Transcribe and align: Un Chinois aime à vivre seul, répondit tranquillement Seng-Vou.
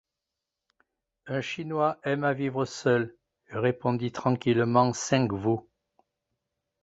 Un 1.27 1.41
Chinois 1.41 1.99
aime 2.03 2.23
à 2.23 2.33
vivre 2.33 2.65
seul, 2.65 3.15
répondit 3.51 4.11
tranquillement 4.11 4.93
Seng-Vou. 4.93 5.69